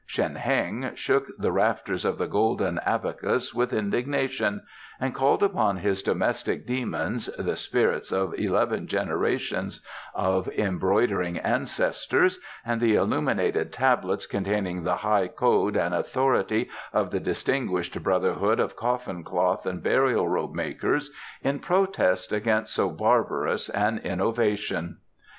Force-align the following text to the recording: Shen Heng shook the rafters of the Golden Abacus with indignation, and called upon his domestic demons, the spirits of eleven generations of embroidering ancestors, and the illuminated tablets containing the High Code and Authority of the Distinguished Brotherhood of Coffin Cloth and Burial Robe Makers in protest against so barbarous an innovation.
Shen 0.07 0.33
Heng 0.33 0.95
shook 0.95 1.27
the 1.37 1.51
rafters 1.51 2.05
of 2.05 2.17
the 2.17 2.25
Golden 2.25 2.79
Abacus 2.79 3.53
with 3.53 3.71
indignation, 3.71 4.63
and 4.99 5.13
called 5.13 5.43
upon 5.43 5.77
his 5.77 6.01
domestic 6.01 6.65
demons, 6.65 7.27
the 7.37 7.55
spirits 7.55 8.11
of 8.11 8.33
eleven 8.33 8.87
generations 8.87 9.79
of 10.15 10.47
embroidering 10.53 11.37
ancestors, 11.37 12.39
and 12.65 12.81
the 12.81 12.95
illuminated 12.95 13.71
tablets 13.71 14.25
containing 14.25 14.81
the 14.83 14.95
High 14.95 15.27
Code 15.27 15.77
and 15.77 15.93
Authority 15.93 16.67
of 16.91 17.11
the 17.11 17.19
Distinguished 17.19 18.01
Brotherhood 18.01 18.59
of 18.59 18.75
Coffin 18.75 19.23
Cloth 19.23 19.67
and 19.67 19.83
Burial 19.83 20.27
Robe 20.27 20.55
Makers 20.55 21.11
in 21.43 21.59
protest 21.59 22.33
against 22.33 22.73
so 22.73 22.89
barbarous 22.89 23.69
an 23.69 23.99
innovation. 23.99 24.97